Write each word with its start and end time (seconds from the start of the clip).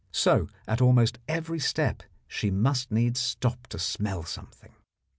So 0.11 0.47
at 0.67 0.81
almost 0.81 1.19
every 1.27 1.59
step 1.59 2.01
she 2.27 2.49
must 2.49 2.89
needs 2.91 3.19
stop 3.19 3.67
to 3.67 3.77
smell 3.77 4.23
something. 4.23 4.73